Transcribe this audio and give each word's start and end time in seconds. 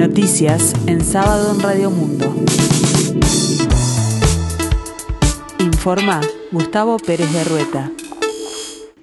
Noticias 0.00 0.72
en 0.86 1.04
sábado 1.04 1.54
en 1.54 1.60
Radio 1.60 1.90
Mundo. 1.90 2.34
Informa 5.58 6.22
Gustavo 6.50 6.96
Pérez 6.96 7.30
de 7.30 7.44
Rueta. 7.44 7.92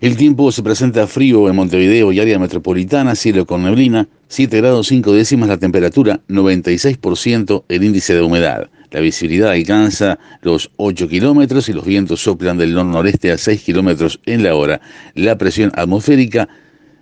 El 0.02 0.18
tiempo 0.18 0.52
se 0.52 0.64
presenta 0.64 1.06
frío 1.06 1.50
en 1.50 1.56
Montevideo 1.56 2.12
y 2.12 2.20
área 2.20 2.40
metropolitana, 2.40 3.14
cielo 3.14 3.46
con 3.46 3.62
neblina, 3.62 4.08
7 4.28 4.58
grados 4.58 4.88
5 4.88 5.14
décimas 5.14 5.50
la 5.50 5.60
temperatura, 5.60 6.20
96% 6.30 7.66
el 7.70 7.84
índice 7.84 8.16
de 8.16 8.24
humedad. 8.24 8.68
La 8.90 9.00
visibilidad 9.00 9.52
alcanza 9.52 10.18
los 10.42 10.72
8 10.78 11.08
kilómetros 11.08 11.70
y 11.70 11.74
los 11.74 11.86
vientos 11.86 12.22
soplan 12.22 12.58
del 12.58 12.74
nor-noreste 12.74 13.32
a 13.32 13.38
6 13.38 13.62
kilómetros 13.62 14.20
en 14.26 14.42
la 14.42 14.56
hora. 14.56 14.82
La 15.14 15.38
presión 15.38 15.72
atmosférica 15.76 16.50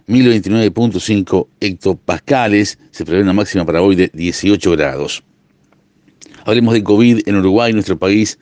1029.5 0.07 1.47
hectopascales, 1.59 2.77
se 2.91 3.05
prevé 3.05 3.23
una 3.23 3.33
máxima 3.33 3.65
para 3.65 3.81
hoy 3.81 3.95
de 3.95 4.11
18 4.13 4.71
grados. 4.71 5.23
Hablemos 6.45 6.73
de 6.73 6.83
COVID 6.83 7.27
en 7.27 7.35
Uruguay, 7.37 7.73
nuestro 7.73 7.97
país 7.97 8.37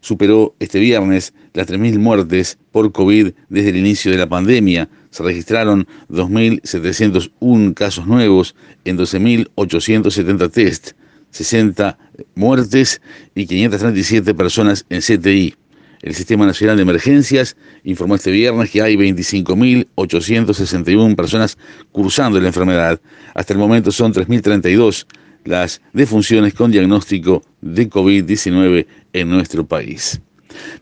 superó 0.00 0.54
este 0.60 0.78
viernes 0.78 1.34
las 1.52 1.68
3.000 1.68 1.98
muertes 1.98 2.58
por 2.70 2.92
COVID 2.92 3.32
desde 3.48 3.70
el 3.70 3.76
inicio 3.76 4.12
de 4.12 4.18
la 4.18 4.28
pandemia. 4.28 4.88
Se 5.10 5.22
registraron 5.22 5.86
2.701 6.10 7.74
casos 7.74 8.06
nuevos 8.06 8.54
en 8.84 8.98
12.870 8.98 10.50
test, 10.52 10.92
60 11.30 11.98
muertes 12.36 13.00
y 13.34 13.46
537 13.46 14.34
personas 14.34 14.86
en 14.90 15.00
CTI. 15.00 15.54
El 16.06 16.14
Sistema 16.14 16.46
Nacional 16.46 16.76
de 16.76 16.82
Emergencias 16.82 17.56
informó 17.82 18.14
este 18.14 18.30
viernes 18.30 18.70
que 18.70 18.80
hay 18.80 18.94
25.861 18.94 21.16
personas 21.16 21.58
cursando 21.90 22.40
la 22.40 22.46
enfermedad. 22.46 23.00
Hasta 23.34 23.52
el 23.52 23.58
momento 23.58 23.90
son 23.90 24.14
3.032 24.14 25.04
las 25.46 25.82
defunciones 25.92 26.54
con 26.54 26.70
diagnóstico 26.70 27.42
de 27.60 27.90
COVID-19 27.90 28.86
en 29.14 29.28
nuestro 29.28 29.66
país. 29.66 30.20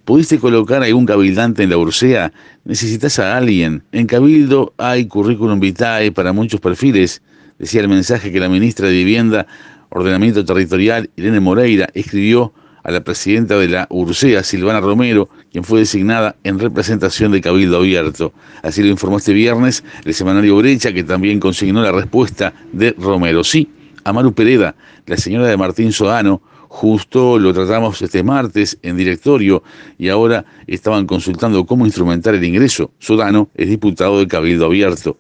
¿Pudiste 0.05 0.39
colocar 0.39 0.83
algún 0.83 1.07
cabildante 1.07 1.63
en 1.63 1.71
la 1.71 1.79
Ursea? 1.79 2.31
¿Necesitas 2.67 3.19
a 3.19 3.39
alguien? 3.39 3.83
En 3.93 4.07
Cabildo 4.07 4.75
hay 4.77 5.07
currículum 5.07 5.59
vitae 5.59 6.13
para 6.13 6.35
muchos 6.35 6.61
perfiles, 6.61 7.23
decía 7.59 7.81
el 7.81 7.89
mensaje 7.89 8.31
que 8.31 8.41
la 8.41 8.51
ministra 8.51 8.89
de 8.89 8.93
Vivienda, 8.93 9.47
Ordenamiento 9.89 10.45
Territorial, 10.45 11.09
Irene 11.17 11.41
Moreira, 11.41 11.89
escribió 11.95 12.53
a 12.85 12.91
la 12.91 13.03
presidenta 13.03 13.59
de 13.59 13.69
la 13.69 13.87
Ursea, 13.91 14.45
Silvana 14.45 14.81
Romero, 14.81 15.29
quien 15.51 15.65
fue 15.65 15.81
designada 15.81 16.37
en 16.45 16.59
representación 16.59 17.33
de 17.33 17.41
Cabildo 17.41 17.79
Abierto. 17.79 18.33
Así 18.63 18.83
lo 18.83 18.89
informó 18.89 19.17
este 19.17 19.33
viernes 19.33 19.83
el 20.05 20.15
semanario 20.15 20.57
Brecha, 20.57 20.93
que 20.93 21.03
también 21.03 21.41
consignó 21.41 21.83
la 21.83 21.93
respuesta 21.93 22.53
de 22.73 22.95
Romero. 22.99 23.43
Sí, 23.43 23.71
Amaru 24.05 24.35
Pereda, 24.35 24.77
la 25.07 25.17
señora 25.17 25.47
de 25.49 25.57
Martín 25.57 25.93
Sodano, 25.93 26.43
justo 26.69 27.39
lo 27.39 27.55
tratamos 27.55 28.03
este 28.03 28.23
martes 28.23 28.79
en 28.83 28.97
directorio 28.97 29.63
y 29.97 30.11
ahora 30.11 30.45
estaban 30.67 31.07
consultando 31.07 31.65
cómo 31.65 31.87
instrumentar 31.87 32.35
el 32.35 32.45
ingreso. 32.45 32.93
Sodano 32.99 33.49
es 33.55 33.69
diputado 33.69 34.19
de 34.19 34.29
Cabildo 34.29 34.67
Abierto. 34.67 35.17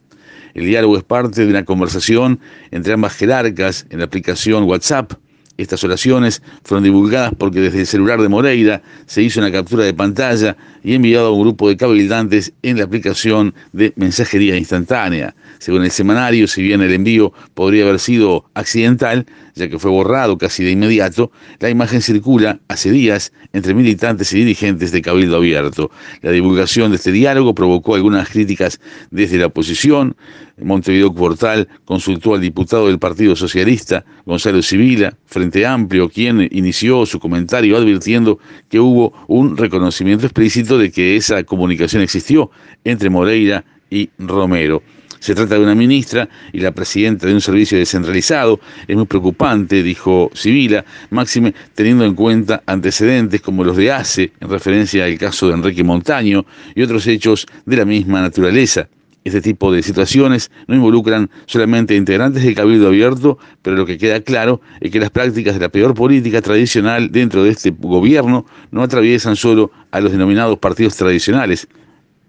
El 0.52 0.66
diálogo 0.66 0.98
es 0.98 1.02
parte 1.02 1.44
de 1.44 1.50
una 1.50 1.64
conversación 1.64 2.40
entre 2.70 2.92
ambas 2.92 3.14
jerarcas 3.14 3.86
en 3.90 4.00
la 4.00 4.04
aplicación 4.04 4.64
WhatsApp. 4.64 5.14
Estas 5.56 5.84
oraciones 5.84 6.42
fueron 6.64 6.82
divulgadas 6.82 7.32
porque 7.38 7.60
desde 7.60 7.80
el 7.80 7.86
celular 7.86 8.20
de 8.20 8.28
Moreira 8.28 8.82
se 9.06 9.22
hizo 9.22 9.38
una 9.38 9.52
captura 9.52 9.84
de 9.84 9.94
pantalla 9.94 10.56
y 10.82 10.94
enviado 10.94 11.28
a 11.28 11.30
un 11.30 11.42
grupo 11.42 11.68
de 11.68 11.76
cabildantes 11.76 12.52
en 12.62 12.78
la 12.78 12.84
aplicación 12.84 13.54
de 13.72 13.92
mensajería 13.94 14.56
instantánea. 14.56 15.34
Según 15.58 15.84
el 15.84 15.92
semanario, 15.92 16.48
si 16.48 16.62
bien 16.62 16.82
el 16.82 16.92
envío 16.92 17.32
podría 17.54 17.84
haber 17.84 18.00
sido 18.00 18.44
accidental, 18.54 19.26
ya 19.54 19.68
que 19.68 19.78
fue 19.78 19.92
borrado 19.92 20.36
casi 20.36 20.64
de 20.64 20.72
inmediato, 20.72 21.30
la 21.60 21.70
imagen 21.70 22.02
circula 22.02 22.58
hace 22.66 22.90
días 22.90 23.32
entre 23.52 23.74
militantes 23.74 24.32
y 24.32 24.38
dirigentes 24.38 24.90
de 24.90 25.02
Cabildo 25.02 25.36
Abierto. 25.36 25.92
La 26.22 26.32
divulgación 26.32 26.90
de 26.90 26.96
este 26.96 27.12
diálogo 27.12 27.54
provocó 27.54 27.94
algunas 27.94 28.28
críticas 28.28 28.80
desde 29.12 29.38
la 29.38 29.46
oposición. 29.46 30.16
Montevideo 30.60 31.14
Portal 31.14 31.68
consultó 31.84 32.34
al 32.34 32.40
diputado 32.40 32.86
del 32.88 32.98
Partido 32.98 33.34
Socialista, 33.34 34.04
Gonzalo 34.24 34.62
Civila, 34.62 35.16
Frente 35.26 35.43
Amplio, 35.66 36.08
quien 36.08 36.48
inició 36.50 37.06
su 37.06 37.18
comentario 37.18 37.76
advirtiendo 37.76 38.38
que 38.68 38.80
hubo 38.80 39.12
un 39.28 39.56
reconocimiento 39.56 40.26
explícito 40.26 40.78
de 40.78 40.90
que 40.90 41.16
esa 41.16 41.44
comunicación 41.44 42.02
existió 42.02 42.50
entre 42.84 43.10
Moreira 43.10 43.64
y 43.90 44.10
Romero. 44.18 44.82
Se 45.24 45.34
trata 45.34 45.54
de 45.54 45.62
una 45.62 45.74
ministra 45.74 46.28
y 46.52 46.60
la 46.60 46.72
presidenta 46.72 47.26
de 47.26 47.32
un 47.32 47.40
servicio 47.40 47.78
descentralizado. 47.78 48.60
Es 48.86 48.94
muy 48.94 49.06
preocupante, 49.06 49.82
dijo 49.82 50.30
Sibila, 50.34 50.84
máxime 51.08 51.54
teniendo 51.74 52.04
en 52.04 52.14
cuenta 52.14 52.62
antecedentes 52.66 53.40
como 53.40 53.64
los 53.64 53.74
de 53.74 53.90
ACE, 53.90 54.32
en 54.38 54.50
referencia 54.50 55.06
al 55.06 55.16
caso 55.16 55.48
de 55.48 55.54
Enrique 55.54 55.82
Montaño, 55.82 56.44
y 56.74 56.82
otros 56.82 57.06
hechos 57.06 57.46
de 57.64 57.76
la 57.78 57.86
misma 57.86 58.20
naturaleza. 58.20 58.86
Este 59.24 59.40
tipo 59.40 59.72
de 59.72 59.82
situaciones 59.82 60.50
no 60.66 60.74
involucran 60.74 61.30
solamente 61.46 61.96
integrantes 61.96 62.44
del 62.44 62.54
Cabildo 62.54 62.88
Abierto, 62.88 63.38
pero 63.62 63.74
lo 63.74 63.86
que 63.86 63.96
queda 63.96 64.20
claro 64.20 64.60
es 64.80 64.90
que 64.90 65.00
las 65.00 65.10
prácticas 65.10 65.54
de 65.54 65.60
la 65.60 65.70
peor 65.70 65.94
política 65.94 66.42
tradicional 66.42 67.10
dentro 67.10 67.42
de 67.42 67.50
este 67.50 67.70
gobierno 67.70 68.44
no 68.70 68.82
atraviesan 68.82 69.36
solo 69.36 69.70
a 69.90 70.00
los 70.00 70.12
denominados 70.12 70.58
partidos 70.58 70.96
tradicionales, 70.96 71.66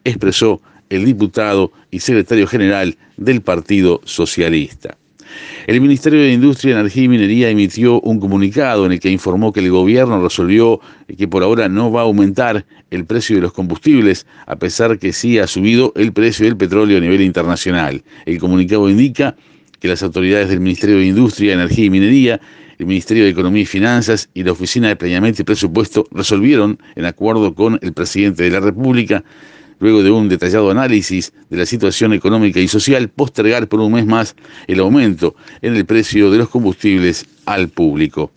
expresó 0.06 0.62
el 0.90 1.04
diputado 1.04 1.74
y 1.92 2.00
secretario 2.00 2.48
general 2.48 2.98
del 3.18 3.42
Partido 3.42 4.00
Socialista. 4.06 4.98
El 5.68 5.82
Ministerio 5.82 6.20
de 6.20 6.32
Industria, 6.32 6.80
Energía 6.80 7.04
y 7.04 7.08
Minería 7.08 7.50
emitió 7.50 8.00
un 8.02 8.20
comunicado 8.20 8.86
en 8.86 8.94
el 8.94 9.00
que 9.00 9.10
informó 9.10 9.52
que 9.52 9.60
el 9.60 9.72
gobierno 9.72 10.22
resolvió 10.22 10.80
que 11.18 11.28
por 11.28 11.44
ahora 11.44 11.70
no 11.70 11.92
va 11.92 12.02
a 12.02 12.04
aumentar 12.04 12.66
el 12.92 13.06
precio 13.06 13.36
de 13.36 13.42
los 13.42 13.54
combustibles, 13.54 14.26
a 14.46 14.56
pesar 14.56 15.00
que 15.00 15.14
sí 15.14 15.40
ha 15.40 15.48
subido 15.48 15.94
el 15.96 16.14
precio 16.14 16.46
del 16.46 16.58
petróleo 16.58 16.98
a 16.98 17.02
nivel 17.02 17.22
internacional. 17.22 18.04
El 18.26 18.40
comunicado 18.40 18.90
indica 18.90 19.36
que 19.80 19.88
las 19.88 20.04
autoridades 20.04 20.50
del 20.50 20.60
Ministerio 20.60 20.98
de 20.98 21.06
Industria, 21.06 21.54
Energía 21.54 21.86
y 21.86 21.90
Minería 21.90 22.42
el 22.78 22.86
Ministerio 22.86 23.24
de 23.24 23.30
Economía 23.30 23.64
y 23.64 23.66
Finanzas 23.66 24.30
y 24.34 24.44
la 24.44 24.52
Oficina 24.52 24.88
de 24.90 24.96
Planeamiento 24.96 25.42
y 25.42 25.46
Presupuesto 25.46 26.08
resolvieron, 26.12 26.80
en 26.96 27.06
acuerdo 27.06 27.54
con 27.56 27.80
el 27.82 27.94
presidente 27.94 28.44
de 28.44 28.50
la 28.50 28.60
República, 28.60 29.24
luego 29.86 30.02
de 30.02 30.10
un 30.10 30.28
detallado 30.28 30.72
análisis 30.72 31.32
de 31.48 31.58
la 31.58 31.66
situación 31.68 32.12
económica 32.12 32.60
y 32.60 32.68
social, 32.68 33.08
postergar 33.10 33.68
por 33.68 33.80
un 33.82 33.94
mes 33.94 34.08
más 34.08 34.36
el 34.66 34.80
aumento 34.80 35.36
en 35.62 35.76
el 35.76 35.86
precio 35.86 36.32
de 36.32 36.40
los 36.40 36.50
combustibles 36.50 37.28
al 37.46 37.70
público. 37.70 38.32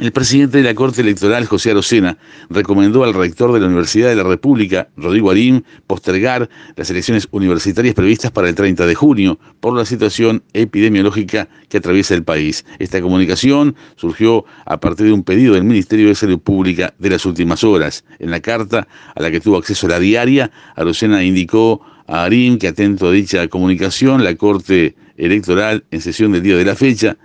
El 0.00 0.12
presidente 0.12 0.58
de 0.58 0.62
la 0.62 0.76
Corte 0.76 1.00
Electoral, 1.00 1.46
José 1.46 1.72
Arocena, 1.72 2.18
recomendó 2.50 3.02
al 3.02 3.14
rector 3.14 3.52
de 3.52 3.58
la 3.58 3.66
Universidad 3.66 4.08
de 4.08 4.14
la 4.14 4.22
República, 4.22 4.90
Rodrigo 4.96 5.32
Arim, 5.32 5.62
postergar 5.88 6.48
las 6.76 6.88
elecciones 6.90 7.26
universitarias 7.32 7.96
previstas 7.96 8.30
para 8.30 8.48
el 8.48 8.54
30 8.54 8.86
de 8.86 8.94
junio 8.94 9.40
por 9.58 9.76
la 9.76 9.84
situación 9.84 10.44
epidemiológica 10.52 11.48
que 11.68 11.78
atraviesa 11.78 12.14
el 12.14 12.22
país. 12.22 12.64
Esta 12.78 13.00
comunicación 13.00 13.74
surgió 13.96 14.44
a 14.66 14.78
partir 14.78 15.06
de 15.06 15.12
un 15.14 15.24
pedido 15.24 15.54
del 15.54 15.64
Ministerio 15.64 16.06
de 16.06 16.14
Salud 16.14 16.38
Pública 16.38 16.94
de 17.00 17.10
las 17.10 17.26
últimas 17.26 17.64
horas. 17.64 18.04
En 18.20 18.30
la 18.30 18.38
carta 18.38 18.86
a 19.16 19.20
la 19.20 19.32
que 19.32 19.40
tuvo 19.40 19.56
acceso 19.56 19.88
la 19.88 19.98
diaria, 19.98 20.52
Arocena 20.76 21.24
indicó 21.24 21.80
a 22.06 22.22
Arim 22.22 22.58
que 22.58 22.68
atento 22.68 23.08
a 23.08 23.12
dicha 23.12 23.48
comunicación, 23.48 24.22
la 24.22 24.36
Corte 24.36 24.94
Electoral 25.16 25.84
en 25.90 26.00
sesión 26.00 26.30
del 26.30 26.44
día 26.44 26.56
de 26.56 26.64
la 26.64 26.76
fecha 26.76 27.16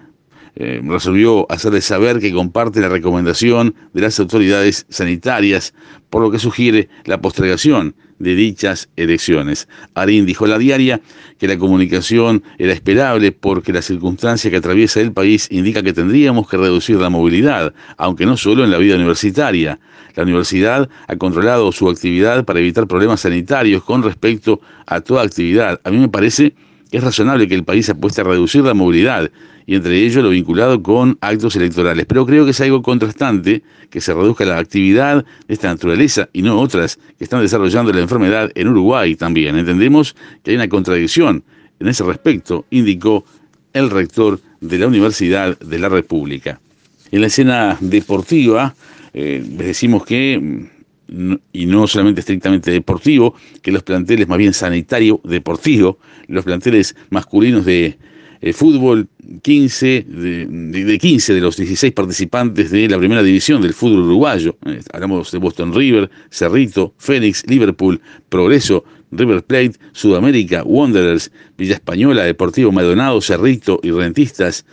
eh, 0.56 0.82
resolvió 0.84 1.52
hacerle 1.52 1.82
saber 1.82 2.20
que 2.20 2.32
comparte 2.32 2.80
la 2.80 2.90
recomendación 2.90 3.74
de 3.94 4.02
las 4.02 4.20
autoridades 4.20 4.86
sanitarias, 4.90 5.74
por 6.10 6.22
lo 6.22 6.30
que 6.30 6.38
sugiere 6.38 6.90
la 7.06 7.20
postergación 7.20 7.96
de 8.20 8.36
dichas 8.36 8.88
elecciones. 8.96 9.68
Arín 9.96 10.26
dijo 10.26 10.46
a 10.46 10.50
la 10.50 10.58
diaria 10.60 11.02
que 11.40 11.48
la 11.48 11.58
comunicación 11.58 12.44
era 12.60 12.72
esperable 12.72 13.32
porque 13.32 13.74
la 13.74 13.82
circunstancia 13.82 14.52
que 14.52 14.58
atraviesa 14.58 15.02
el 15.02 15.12
país 15.12 15.48
indica 15.52 15.82
que 15.82 15.92
tendríamos 15.92 16.48
que 16.48 16.58
reducir 16.58 16.98
la 16.98 17.10
movilidad, 17.10 17.74
aunque 17.98 18.26
no 18.26 18.38
solo 18.38 18.64
en 18.64 18.72
la 18.72 18.78
vida 18.78 18.96
universitaria. 18.96 19.80
La 20.16 20.24
universidad 20.24 20.88
ha 21.08 21.16
controlado 21.16 21.72
su 21.72 21.90
actividad 21.90 22.46
para 22.46 22.60
evitar 22.60 22.88
problemas 22.88 23.22
sanitarios 23.22 23.84
con 23.84 24.04
respecto 24.04 24.62
a 24.86 25.02
toda 25.02 25.24
actividad. 25.24 25.82
A 25.84 25.90
mí 25.90 25.98
me 25.98 26.10
parece 26.10 26.54
es 26.94 27.04
razonable 27.04 27.48
que 27.48 27.56
el 27.56 27.64
país 27.64 27.90
apueste 27.90 28.22
a 28.22 28.24
reducir 28.24 28.64
la 28.64 28.76
movilidad 28.76 29.32
y 29.66 29.76
entre 29.76 29.98
ellos 30.06 30.24
lo 30.24 30.30
vinculado 30.30 30.84
con 30.84 31.18
actos 31.22 31.56
electorales. 31.56 32.06
Pero 32.06 32.26
creo 32.26 32.46
que 32.46 32.52
es 32.52 32.62
algo 32.62 32.84
contrastante 32.84 33.64
que 33.90 34.00
se 34.00 34.14
reduzca 34.14 34.46
la 34.46 34.60
actividad 34.60 35.26
de 35.48 35.54
esta 35.54 35.70
naturaleza 35.70 36.30
y 36.34 36.44
no 36.44 36.60
otras 36.60 37.00
que 37.18 37.24
están 37.24 37.42
desarrollando 37.42 37.92
la 37.92 38.02
enfermedad 38.02 38.52
en 38.54 38.68
Uruguay 38.68 39.16
también. 39.16 39.58
Entendemos 39.58 40.16
que 40.44 40.52
hay 40.52 40.56
una 40.58 40.70
contradicción 40.70 41.44
en 41.80 41.88
ese 41.88 42.04
respecto, 42.04 42.66
indicó 42.70 43.26
el 43.74 43.90
rector 43.90 44.40
de 44.62 44.78
la 44.78 44.88
Universidad 44.88 45.58
de 45.58 45.80
la 45.80 45.90
República. 45.90 46.60
En 47.12 47.22
la 47.22 47.28
escena 47.28 47.76
deportiva, 47.80 48.76
eh, 49.14 49.44
decimos 49.44 50.06
que 50.06 50.70
y 51.52 51.66
no 51.66 51.88
solamente 51.88 52.22
estrictamente 52.22 52.72
deportivo, 52.72 53.36
que 53.62 53.72
los 53.72 53.84
planteles 53.84 54.28
más 54.28 54.38
bien 54.38 54.54
sanitario 54.54 55.22
deportivo, 55.24 56.00
los 56.28 56.44
planteles 56.44 56.96
masculinos 57.10 57.66
de 57.66 57.98
El 58.42 58.54
fútbol, 58.54 59.08
15 59.42 60.06
de, 60.06 60.46
de, 60.46 61.00
15 61.00 61.34
de 61.34 61.40
los 61.40 61.56
16 61.56 61.94
participantes 61.94 62.72
de 62.72 62.90
la 62.90 62.98
primera 62.98 63.24
división 63.24 63.62
del 63.62 63.74
fútbol 63.74 64.02
uruguayo. 64.02 64.58
Eh, 64.66 64.82
hablamos 64.92 65.32
de 65.32 65.38
Boston 65.38 65.74
River, 65.74 66.10
Cerrito, 66.30 66.94
Fénix, 66.98 67.46
Liverpool, 67.48 68.02
Progreso, 68.28 68.84
River 69.12 69.44
Plate, 69.44 69.74
Sudamérica, 69.94 70.64
Wanderers, 70.64 71.32
Villa 71.58 71.76
Española, 71.76 72.24
Deportivo 72.24 72.72
Maldonado, 72.72 73.22
Cerrito 73.22 73.80
y 73.82 73.92
Rentistas, 73.92 74.66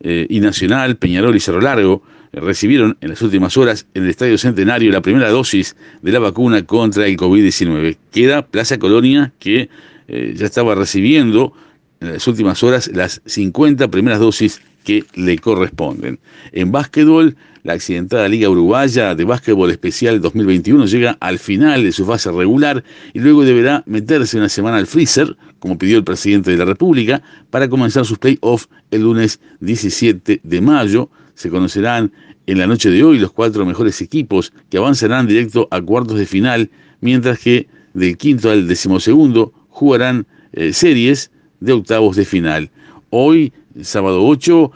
eh, 0.00 0.26
y 0.30 0.40
Nacional, 0.40 0.96
Peñarol 0.96 1.34
y 1.34 1.40
Cerro 1.40 1.60
Largo 1.60 2.02
eh, 2.04 2.17
recibieron 2.32 2.96
en 3.00 3.10
las 3.10 3.22
últimas 3.22 3.56
horas 3.56 3.86
en 3.94 4.04
el 4.04 4.10
Estadio 4.10 4.38
Centenario 4.38 4.90
la 4.92 5.00
primera 5.00 5.30
dosis 5.30 5.76
de 6.02 6.12
la 6.12 6.18
vacuna 6.18 6.64
contra 6.64 7.06
el 7.06 7.16
COVID-19. 7.16 7.96
Queda 8.12 8.42
Plaza 8.42 8.78
Colonia 8.78 9.32
que 9.38 9.68
eh, 10.08 10.34
ya 10.36 10.46
estaba 10.46 10.74
recibiendo 10.74 11.52
en 12.00 12.12
las 12.12 12.26
últimas 12.26 12.62
horas 12.62 12.90
las 12.92 13.20
50 13.26 13.88
primeras 13.88 14.20
dosis 14.20 14.60
que 14.84 15.04
le 15.14 15.38
corresponden. 15.38 16.18
En 16.52 16.72
básquetbol, 16.72 17.36
la 17.62 17.74
accidentada 17.74 18.28
Liga 18.28 18.48
Uruguaya 18.48 19.14
de 19.14 19.24
Básquetbol 19.24 19.70
Especial 19.70 20.20
2021 20.20 20.86
llega 20.86 21.18
al 21.20 21.38
final 21.38 21.82
de 21.82 21.92
su 21.92 22.06
fase 22.06 22.32
regular 22.32 22.82
y 23.12 23.18
luego 23.18 23.44
deberá 23.44 23.82
meterse 23.84 24.38
una 24.38 24.48
semana 24.48 24.78
al 24.78 24.86
freezer, 24.86 25.36
como 25.58 25.76
pidió 25.76 25.98
el 25.98 26.04
presidente 26.04 26.50
de 26.50 26.56
la 26.56 26.64
República, 26.64 27.20
para 27.50 27.68
comenzar 27.68 28.06
sus 28.06 28.18
playoffs 28.18 28.68
el 28.90 29.02
lunes 29.02 29.40
17 29.60 30.40
de 30.42 30.60
mayo. 30.62 31.10
Se 31.38 31.50
conocerán 31.50 32.10
en 32.48 32.58
la 32.58 32.66
noche 32.66 32.90
de 32.90 33.04
hoy 33.04 33.16
los 33.20 33.30
cuatro 33.30 33.64
mejores 33.64 34.00
equipos 34.00 34.52
que 34.70 34.78
avanzarán 34.78 35.28
directo 35.28 35.68
a 35.70 35.80
cuartos 35.80 36.18
de 36.18 36.26
final, 36.26 36.68
mientras 37.00 37.38
que 37.38 37.68
del 37.94 38.16
quinto 38.16 38.50
al 38.50 38.66
decimosegundo 38.66 39.52
jugarán 39.68 40.26
eh, 40.52 40.72
series 40.72 41.30
de 41.60 41.74
octavos 41.74 42.16
de 42.16 42.24
final. 42.24 42.72
Hoy, 43.10 43.52
sábado 43.80 44.26
8, 44.26 44.72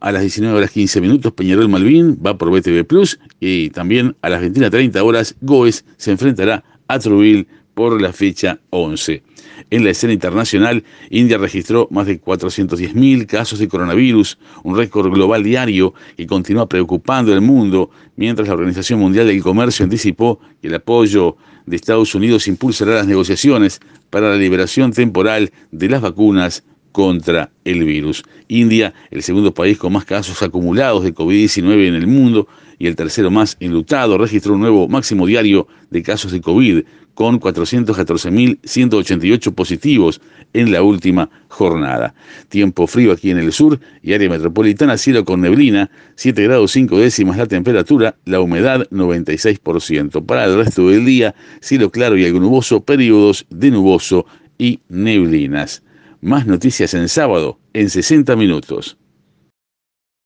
a 0.00 0.12
las 0.12 0.22
19 0.22 0.56
horas 0.56 0.70
15 0.70 0.98
minutos, 1.02 1.30
Peñarol 1.34 1.68
Malvin 1.68 2.18
va 2.24 2.38
por 2.38 2.50
BTV 2.50 2.86
Plus 2.86 3.20
y 3.38 3.68
también 3.68 4.16
a 4.22 4.30
las 4.30 4.40
21.30 4.40 5.02
horas, 5.02 5.36
Goes 5.42 5.84
se 5.98 6.10
enfrentará 6.12 6.64
a 6.86 6.98
Truville 6.98 7.46
por 7.78 8.02
la 8.02 8.12
fecha 8.12 8.58
11. 8.70 9.22
En 9.70 9.84
la 9.84 9.90
escena 9.90 10.12
internacional, 10.12 10.82
India 11.10 11.38
registró 11.38 11.86
más 11.92 12.08
de 12.08 12.20
410.000 12.20 13.24
casos 13.26 13.60
de 13.60 13.68
coronavirus, 13.68 14.36
un 14.64 14.76
récord 14.76 15.12
global 15.12 15.44
diario 15.44 15.94
que 16.16 16.26
continúa 16.26 16.68
preocupando 16.68 17.32
al 17.32 17.40
mundo, 17.40 17.90
mientras 18.16 18.48
la 18.48 18.54
Organización 18.54 18.98
Mundial 18.98 19.28
del 19.28 19.40
Comercio 19.44 19.84
anticipó 19.84 20.40
que 20.60 20.66
el 20.66 20.74
apoyo 20.74 21.36
de 21.66 21.76
Estados 21.76 22.16
Unidos 22.16 22.48
impulsará 22.48 22.94
las 22.94 23.06
negociaciones 23.06 23.80
para 24.10 24.30
la 24.30 24.36
liberación 24.36 24.92
temporal 24.92 25.52
de 25.70 25.88
las 25.88 26.02
vacunas 26.02 26.64
contra 26.90 27.52
el 27.64 27.84
virus. 27.84 28.24
India, 28.48 28.92
el 29.12 29.22
segundo 29.22 29.54
país 29.54 29.78
con 29.78 29.92
más 29.92 30.04
casos 30.04 30.42
acumulados 30.42 31.04
de 31.04 31.14
COVID-19 31.14 31.86
en 31.86 31.94
el 31.94 32.08
mundo 32.08 32.48
y 32.78 32.86
el 32.86 32.96
tercero 32.96 33.30
más 33.30 33.56
enlutado, 33.60 34.18
registró 34.18 34.54
un 34.54 34.60
nuevo 34.60 34.88
máximo 34.88 35.26
diario 35.26 35.66
de 35.90 36.02
casos 36.02 36.32
de 36.32 36.40
COVID 36.40 36.82
con 37.18 37.40
414.188 37.40 39.52
positivos 39.52 40.20
en 40.52 40.70
la 40.70 40.82
última 40.82 41.28
jornada. 41.48 42.14
Tiempo 42.48 42.86
frío 42.86 43.10
aquí 43.10 43.32
en 43.32 43.38
el 43.38 43.52
sur 43.52 43.80
y 44.02 44.12
área 44.12 44.30
metropolitana, 44.30 44.96
cielo 44.96 45.24
con 45.24 45.40
neblina, 45.40 45.90
7 46.14 46.44
grados 46.44 46.70
5 46.70 46.96
décimas 46.98 47.36
la 47.36 47.46
temperatura, 47.46 48.14
la 48.24 48.40
humedad 48.40 48.86
96%. 48.90 50.24
Para 50.24 50.44
el 50.44 50.54
resto 50.56 50.88
del 50.88 51.04
día, 51.04 51.34
cielo 51.60 51.90
claro 51.90 52.16
y 52.16 52.24
algo 52.24 52.38
nuboso, 52.38 52.84
periodos 52.84 53.46
de 53.50 53.72
nuboso 53.72 54.24
y 54.56 54.78
neblinas. 54.88 55.82
Más 56.20 56.46
noticias 56.46 56.94
en 56.94 57.08
sábado, 57.08 57.58
en 57.72 57.90
60 57.90 58.36
minutos. 58.36 58.96